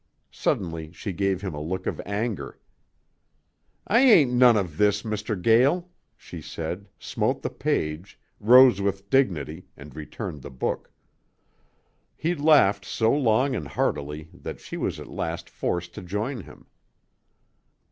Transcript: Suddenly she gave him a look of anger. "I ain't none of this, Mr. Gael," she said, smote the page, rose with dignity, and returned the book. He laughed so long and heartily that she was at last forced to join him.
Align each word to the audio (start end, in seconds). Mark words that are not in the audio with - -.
Suddenly 0.31 0.91
she 0.93 1.11
gave 1.13 1.43
him 1.43 1.53
a 1.53 1.61
look 1.61 1.85
of 1.85 2.01
anger. 2.07 2.57
"I 3.85 3.99
ain't 3.99 4.33
none 4.33 4.57
of 4.57 4.77
this, 4.77 5.03
Mr. 5.03 5.39
Gael," 5.39 5.91
she 6.17 6.41
said, 6.41 6.87
smote 6.97 7.43
the 7.43 7.51
page, 7.51 8.19
rose 8.39 8.81
with 8.81 9.11
dignity, 9.11 9.67
and 9.77 9.95
returned 9.95 10.41
the 10.41 10.49
book. 10.49 10.91
He 12.17 12.33
laughed 12.33 12.83
so 12.83 13.13
long 13.13 13.55
and 13.55 13.67
heartily 13.67 14.27
that 14.33 14.59
she 14.59 14.75
was 14.75 14.99
at 14.99 15.07
last 15.07 15.51
forced 15.51 15.93
to 15.93 16.01
join 16.01 16.41
him. 16.45 16.65